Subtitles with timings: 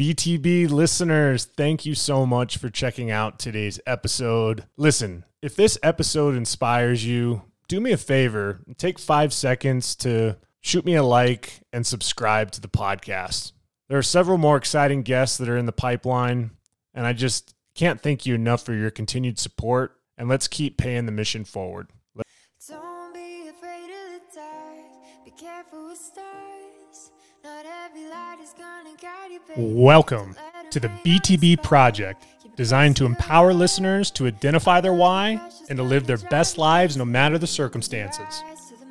[0.00, 4.64] BTB listeners, thank you so much for checking out today's episode.
[4.78, 10.86] Listen, if this episode inspires you, do me a favor take five seconds to shoot
[10.86, 13.52] me a like and subscribe to the podcast.
[13.90, 16.52] There are several more exciting guests that are in the pipeline,
[16.94, 19.98] and I just can't thank you enough for your continued support.
[20.16, 21.88] And let's keep paying the mission forward.
[29.56, 30.36] Welcome
[30.70, 31.62] to the BTB.
[31.62, 32.24] Project,
[32.56, 37.04] designed to empower listeners to identify their why and to live their best lives no
[37.04, 38.42] matter the circumstances.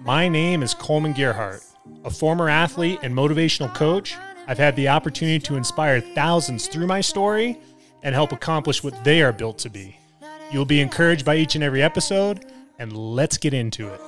[0.01, 1.65] My name is Kollman Gearhart,
[2.03, 4.15] a former athlete and motivational coach.
[4.47, 7.59] I've had the opportunity to inspire thousands through my story
[8.03, 9.97] and help accomplish what they are built to be.
[10.51, 12.45] You'll be encouraged by each and every episode,
[12.79, 14.01] and let's get into it.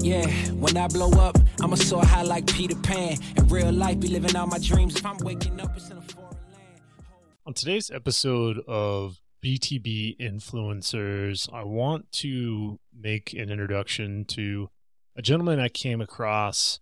[0.00, 3.18] Yeah, when I blow up, I'ma soar high like Peter Pan.
[3.36, 4.96] In real life, be living out my dreams.
[4.96, 6.82] If I'm waking up, it's in a foreign land.
[7.46, 14.70] On today's episode of BTB Influencers, I want to make an introduction to
[15.16, 16.78] a gentleman I came across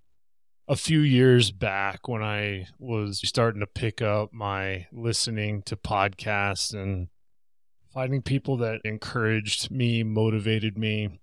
[0.68, 6.74] a few years back when I was starting to pick up my listening to podcasts
[6.74, 7.08] and
[7.94, 11.18] finding people that encouraged me, motivated me,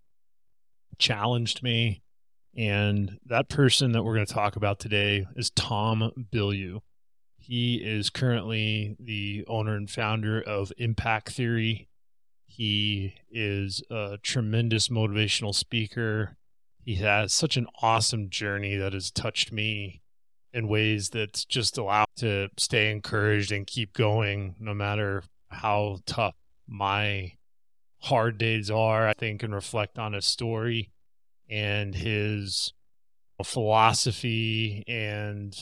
[0.98, 2.02] challenged me.
[2.56, 6.82] And that person that we're going to talk about today is Tom Bilyeu.
[7.38, 11.90] He is currently the owner and founder of Impact Theory.
[12.46, 16.38] He is a tremendous motivational speaker.
[16.86, 20.04] He has such an awesome journey that has touched me
[20.54, 26.36] in ways that just allow to stay encouraged and keep going no matter how tough
[26.68, 27.34] my
[28.04, 29.08] hard days are.
[29.08, 30.92] I think and reflect on his story
[31.50, 32.74] and his
[33.44, 35.56] philosophy and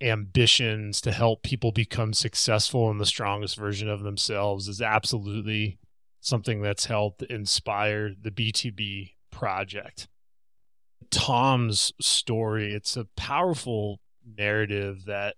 [0.00, 5.78] ambitions to help people become successful and the strongest version of themselves is absolutely
[6.20, 10.08] something that's helped inspire the BTB project.
[11.10, 14.00] Tom's story, it's a powerful
[14.36, 15.34] narrative that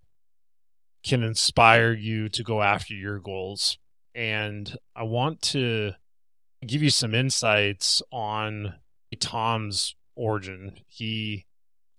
[1.02, 3.78] can inspire you to go after your goals.
[4.14, 5.92] And I want to
[6.66, 8.74] give you some insights on
[9.18, 10.80] Tom's origin.
[10.86, 11.46] He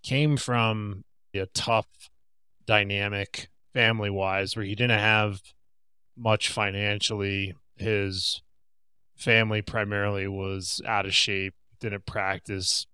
[0.04, 1.88] came from a tough
[2.66, 5.42] dynamic family wise where he didn't have
[6.18, 7.56] much financially.
[7.78, 8.42] His
[9.16, 12.86] family primarily was out of shape, didn't practice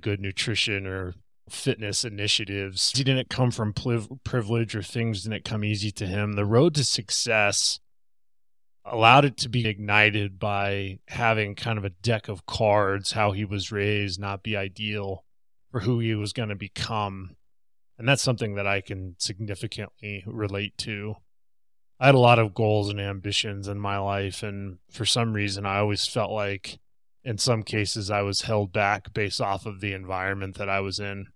[0.00, 1.14] good nutrition or
[1.48, 2.92] fitness initiatives.
[2.96, 6.32] He didn't come from privilege or things didn't come easy to him.
[6.32, 7.78] The road to success
[8.84, 13.44] allowed it to be ignited by having kind of a deck of cards, how he
[13.44, 15.24] was raised, not be ideal
[15.70, 17.36] for who he was going to become.
[17.98, 21.16] And that's something that I can significantly relate to.
[22.00, 24.42] I had a lot of goals and ambitions in my life.
[24.42, 26.80] And for some reason, I always felt like
[27.24, 30.98] in some cases I was held back based off of the environment that I was
[30.98, 31.26] in.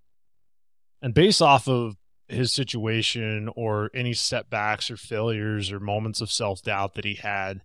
[1.00, 1.96] And based off of
[2.28, 7.62] his situation or any setbacks or failures or moments of self doubt that he had,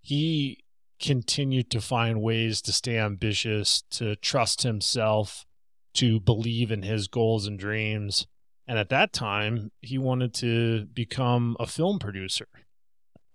[0.00, 0.64] he
[1.00, 5.44] continued to find ways to stay ambitious, to trust himself,
[5.94, 8.26] to believe in his goals and dreams.
[8.66, 12.48] And at that time, he wanted to become a film producer.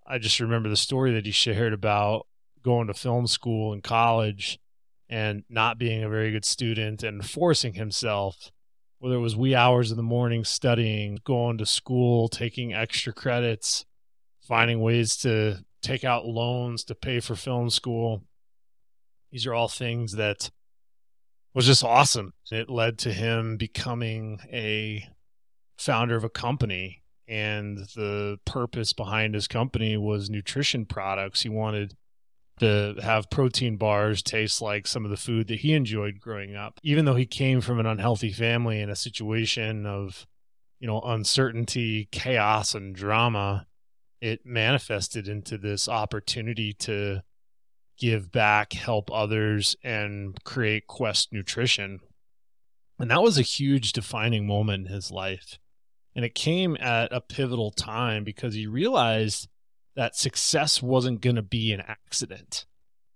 [0.06, 2.26] I just remember the story that he shared about
[2.62, 4.58] going to film school in college
[5.08, 8.50] and not being a very good student and forcing himself
[9.00, 13.84] whether it was wee hours in the morning studying, going to school, taking extra credits,
[14.46, 18.22] finding ways to take out loans to pay for film school.
[19.32, 20.50] These are all things that
[21.54, 22.34] was just awesome.
[22.52, 25.08] It led to him becoming a
[25.78, 31.42] founder of a company and the purpose behind his company was nutrition products.
[31.42, 31.94] He wanted
[32.58, 36.78] to have protein bars taste like some of the food that he enjoyed growing up.
[36.82, 40.26] Even though he came from an unhealthy family in a situation of,
[40.78, 43.66] you know, uncertainty, chaos, and drama,
[44.20, 47.22] it manifested into this opportunity to
[47.98, 52.00] give back, help others, and create Quest Nutrition.
[52.98, 55.58] And that was a huge defining moment in his life.
[56.14, 59.48] And it came at a pivotal time because he realized
[59.96, 62.66] that success wasn't going to be an accident.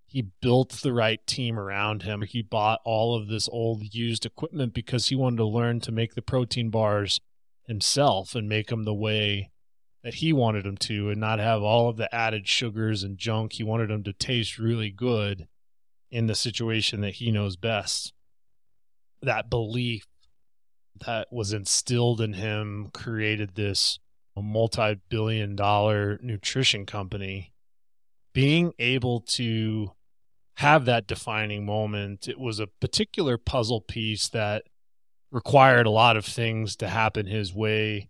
[0.07, 2.23] He built the right team around him.
[2.23, 6.15] He bought all of this old used equipment because he wanted to learn to make
[6.15, 7.21] the protein bars
[7.65, 9.51] himself and make them the way
[10.05, 13.55] that he wanted them to and not have all of the added sugars and junk.
[13.55, 15.49] He wanted them to taste really good
[16.11, 18.13] in the situation that he knows best.
[19.23, 20.07] That belief
[21.05, 23.99] that was instilled in him created this
[24.43, 27.53] multi billion dollar nutrition company.
[28.33, 29.93] Being able to
[30.57, 34.65] have that defining moment, it was a particular puzzle piece that
[35.31, 38.09] required a lot of things to happen his way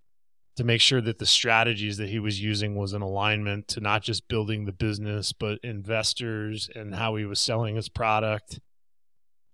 [0.57, 4.03] to make sure that the strategies that he was using was in alignment to not
[4.03, 8.61] just building the business but investors and how he was selling his product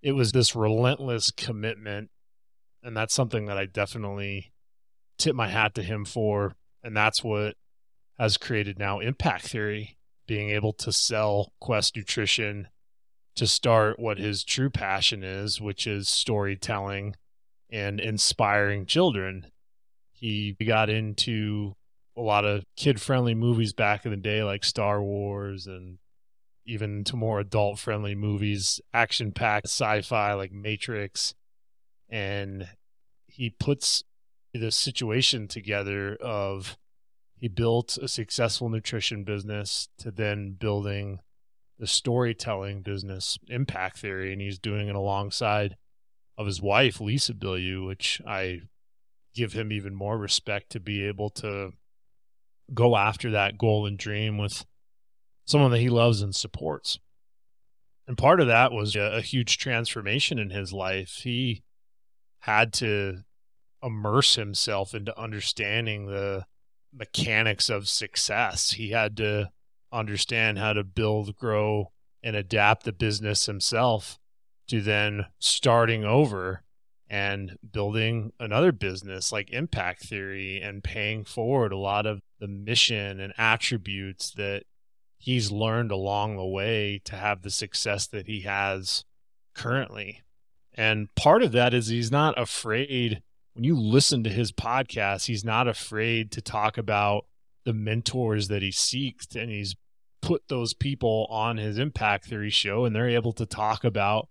[0.03, 2.11] it was this relentless commitment
[2.83, 4.53] and that's something that i definitely
[5.17, 7.55] tip my hat to him for and that's what
[8.19, 9.97] has created now impact theory
[10.27, 12.69] being able to sell quest nutrition
[13.35, 17.15] to start what his true passion is which is storytelling
[17.71, 19.47] and inspiring children
[20.13, 21.75] he got into
[22.17, 25.99] a lot of kid friendly movies back in the day, like Star Wars, and
[26.67, 31.35] even to more adult friendly movies, action packed sci fi like Matrix.
[32.11, 32.69] And
[33.27, 34.05] he puts
[34.53, 36.77] the situation together of
[37.37, 41.21] he built a successful nutrition business to then building
[41.79, 45.77] the storytelling business impact theory and he's doing it alongside
[46.37, 48.61] of his wife lisa bilyeu which i
[49.35, 51.73] give him even more respect to be able to
[52.73, 54.65] go after that goal and dream with
[55.45, 56.99] someone that he loves and supports.
[58.07, 61.21] And part of that was a, a huge transformation in his life.
[61.23, 61.63] He
[62.41, 63.19] had to
[63.83, 66.45] immerse himself into understanding the
[66.93, 68.73] mechanics of success.
[68.73, 69.51] He had to
[69.93, 71.93] understand how to build, grow,
[72.23, 74.19] and adapt the business himself
[74.69, 76.63] to then starting over
[77.09, 83.19] and building another business like impact theory and paying forward a lot of the mission
[83.19, 84.63] and attributes that
[85.19, 89.05] he's learned along the way to have the success that he has
[89.55, 90.23] currently.
[90.75, 93.23] And part of that is he's not afraid
[93.61, 97.27] when you listen to his podcast, he's not afraid to talk about
[97.67, 99.77] the mentors that he seeks and he's
[100.23, 104.31] put those people on his impact theory show and they're able to talk about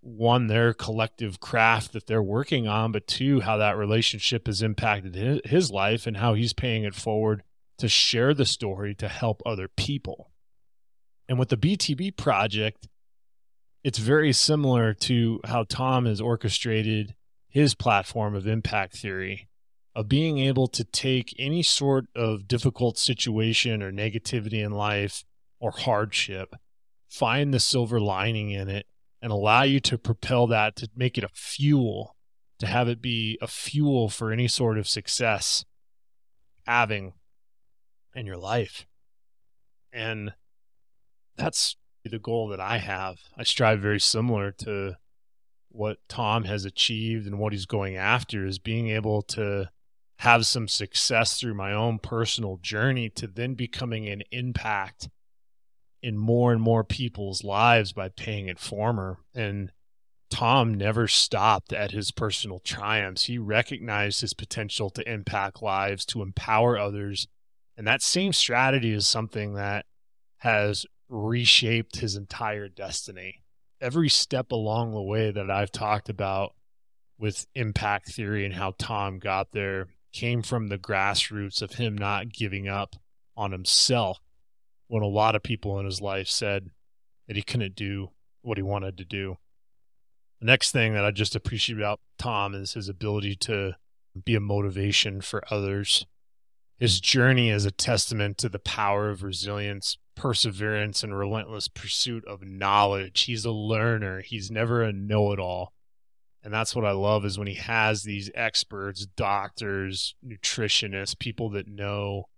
[0.00, 5.44] one their collective craft that they're working on but two how that relationship has impacted
[5.44, 7.44] his life and how he's paying it forward
[7.78, 10.32] to share the story to help other people.
[11.28, 12.88] And with the btb project
[13.84, 17.14] it's very similar to how tom has orchestrated
[17.56, 19.48] his platform of impact theory
[19.94, 25.24] of being able to take any sort of difficult situation or negativity in life
[25.58, 26.54] or hardship
[27.08, 28.84] find the silver lining in it
[29.22, 32.14] and allow you to propel that to make it a fuel,
[32.58, 35.64] to have it be a fuel for any sort of success
[36.66, 37.14] having
[38.14, 38.86] in your life.
[39.94, 40.34] And
[41.36, 43.16] that's the goal that I have.
[43.34, 44.98] I strive very similar to
[45.76, 49.70] what Tom has achieved and what he's going after is being able to
[50.20, 55.08] have some success through my own personal journey to then becoming an impact
[56.02, 59.18] in more and more people's lives by paying it forward.
[59.34, 59.72] And
[60.30, 63.24] Tom never stopped at his personal triumphs.
[63.24, 67.28] He recognized his potential to impact lives, to empower others.
[67.76, 69.86] And that same strategy is something that
[70.38, 73.42] has reshaped his entire destiny.
[73.80, 76.54] Every step along the way that I've talked about
[77.18, 82.32] with impact theory and how Tom got there came from the grassroots of him not
[82.32, 82.96] giving up
[83.36, 84.18] on himself
[84.88, 86.70] when a lot of people in his life said
[87.26, 88.10] that he couldn't do
[88.42, 89.36] what he wanted to do.
[90.40, 93.76] The next thing that I just appreciate about Tom is his ability to
[94.24, 96.06] be a motivation for others.
[96.78, 102.42] His journey is a testament to the power of resilience, perseverance, and relentless pursuit of
[102.42, 103.22] knowledge.
[103.22, 105.72] He's a learner, he's never a know it all.
[106.42, 111.66] And that's what I love is when he has these experts, doctors, nutritionists, people that
[111.66, 112.28] know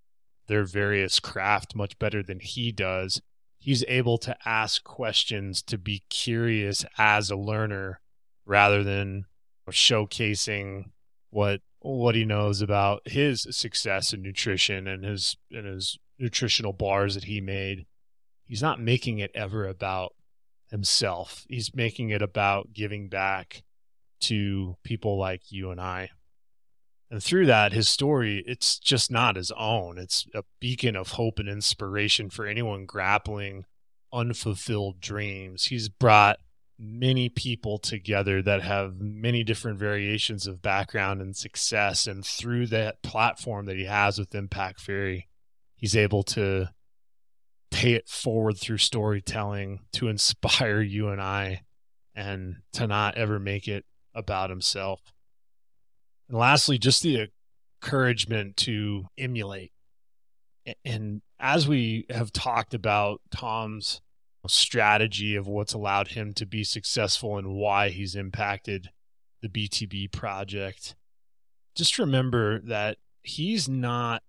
[0.47, 3.21] their various craft much better than he does.
[3.59, 8.01] He's able to ask questions to be curious as a learner
[8.47, 9.27] rather than
[9.71, 10.85] showcasing
[11.31, 17.15] what what he knows about his success in nutrition and his and his nutritional bars
[17.15, 17.87] that he made.
[18.45, 20.15] He's not making it ever about
[20.71, 21.45] himself.
[21.49, 23.63] He's making it about giving back
[24.21, 26.11] to people like you and I.
[27.11, 29.97] And through that, his story, it's just not his own.
[29.99, 33.65] It's a beacon of hope and inspiration for anyone grappling
[34.13, 35.67] unfulfilled dreams.
[35.67, 36.39] He's brought
[36.79, 42.07] many people together that have many different variations of background and success.
[42.07, 45.29] And through that platform that he has with Impact Theory,
[45.79, 46.69] he's able to
[47.71, 51.63] pay it forward through storytelling to inspire you and I
[52.15, 55.01] and to not ever make it about himself.
[56.29, 57.29] And lastly, just the
[57.83, 59.73] encouragement to emulate.
[60.85, 64.01] And as we have talked about Tom's
[64.47, 68.91] strategy of what's allowed him to be successful and why he's impacted
[69.43, 70.97] the BTB project,
[71.75, 74.23] just remember that he's not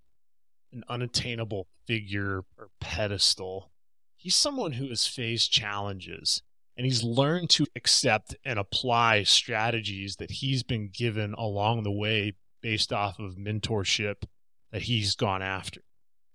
[0.71, 3.71] an unattainable figure or pedestal.
[4.15, 6.41] He's someone who has faced challenges
[6.75, 12.33] and he's learned to accept and apply strategies that he's been given along the way
[12.61, 14.23] based off of mentorship
[14.71, 15.81] that he's gone after.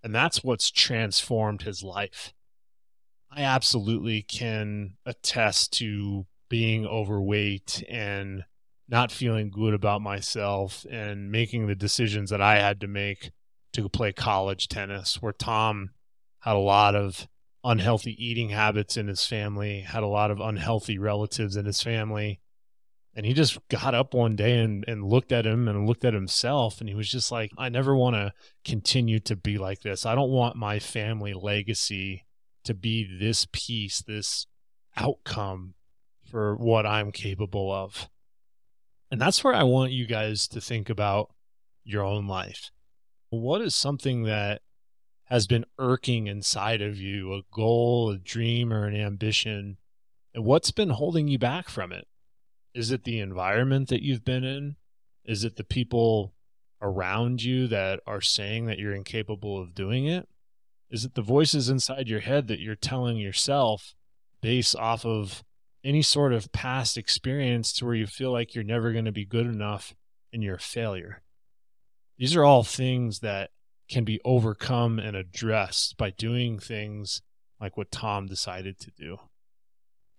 [0.02, 2.34] And that's what's transformed his life.
[3.30, 8.44] I absolutely can attest to being overweight and
[8.86, 13.30] not feeling good about myself and making the decisions that I had to make
[13.75, 15.90] to play college tennis, where Tom
[16.40, 17.28] had a lot of
[17.62, 22.40] unhealthy eating habits in his family, had a lot of unhealthy relatives in his family.
[23.16, 26.14] And he just got up one day and, and looked at him and looked at
[26.14, 26.81] himself.
[26.81, 28.33] And he was just like, I never want to
[28.64, 30.04] continue to be like this.
[30.04, 32.25] I don't want my family legacy
[32.64, 34.47] to be this piece, this
[34.97, 35.75] outcome
[36.28, 38.09] for what I'm capable of.
[39.11, 41.31] And that's where I want you guys to think about
[41.85, 42.71] your own life.
[43.40, 44.62] What is something that
[45.24, 49.78] has been irking inside of you, a goal, a dream, or an ambition?
[50.34, 52.06] And what's been holding you back from it?
[52.74, 54.76] Is it the environment that you've been in?
[55.24, 56.34] Is it the people
[56.82, 60.28] around you that are saying that you're incapable of doing it?
[60.90, 63.94] Is it the voices inside your head that you're telling yourself
[64.40, 65.42] based off of
[65.82, 69.24] any sort of past experience to where you feel like you're never going to be
[69.24, 69.94] good enough
[70.32, 71.24] and you're a failure.
[72.16, 73.50] These are all things that
[73.88, 77.23] can be overcome and addressed by doing things
[77.61, 79.18] like what Tom decided to do.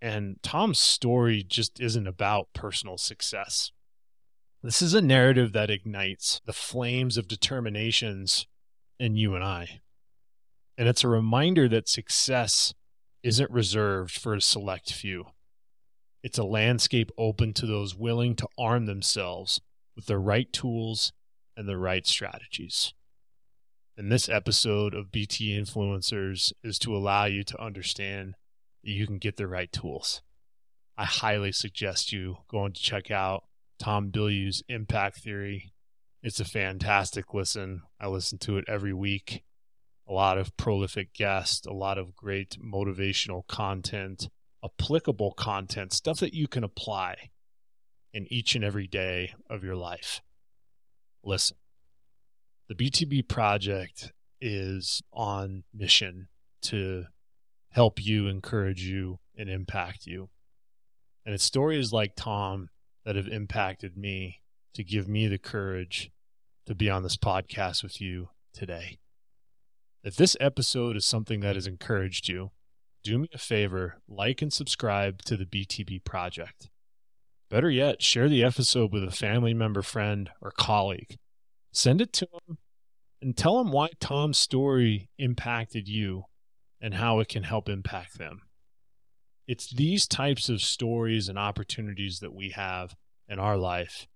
[0.00, 3.72] And Tom's story just isn't about personal success.
[4.62, 8.46] This is a narrative that ignites the flames of determinations
[8.98, 9.80] in you and I.
[10.76, 12.74] And it's a reminder that success
[13.22, 15.26] isn't reserved for a select few.
[16.22, 19.60] It's a landscape open to those willing to arm themselves
[19.94, 21.12] with the right tools
[21.56, 22.92] and the right strategies.
[23.96, 28.34] And this episode of BT Influencers is to allow you to understand
[28.84, 30.20] that you can get the right tools.
[30.98, 33.44] I highly suggest you going to check out
[33.78, 35.72] Tom Bilyeu's Impact Theory.
[36.22, 37.82] It's a fantastic listen.
[38.00, 39.44] I listen to it every week.
[40.08, 44.28] A lot of prolific guests, a lot of great motivational content,
[44.64, 47.30] applicable content, stuff that you can apply
[48.12, 50.20] in each and every day of your life.
[51.26, 51.56] Listen,
[52.68, 56.28] the BTB project is on mission
[56.62, 57.06] to
[57.70, 60.28] help you, encourage you, and impact you.
[61.24, 62.68] And it's stories like Tom
[63.04, 64.40] that have impacted me
[64.74, 66.12] to give me the courage
[66.66, 68.98] to be on this podcast with you today.
[70.04, 72.52] If this episode is something that has encouraged you,
[73.02, 76.70] do me a favor, like and subscribe to the BTB project.
[77.48, 81.16] Better yet, share the episode with a family member, friend, or colleague.
[81.72, 82.58] Send it to them
[83.22, 86.24] and tell them why Tom's story impacted you
[86.80, 88.42] and how it can help impact them.
[89.46, 92.96] It's these types of stories and opportunities that we have
[93.28, 94.08] in our life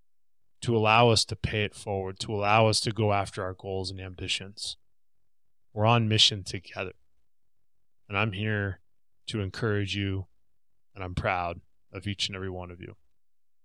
[0.62, 3.92] to allow us to pay it forward, to allow us to go after our goals
[3.92, 4.76] and ambitions.
[5.72, 6.92] We're on mission together.
[8.08, 8.80] And I'm here
[9.28, 10.26] to encourage you,
[10.96, 11.60] and I'm proud
[11.92, 12.96] of each and every one of you.